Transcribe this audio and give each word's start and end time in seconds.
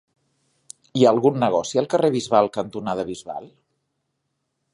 Hi 0.99 1.05
ha 1.05 1.11
algun 1.15 1.37
negoci 1.43 1.81
al 1.83 1.89
carrer 1.95 2.11
Bisbal 2.17 2.51
cantonada 2.59 3.07
Bisbal? 3.11 3.51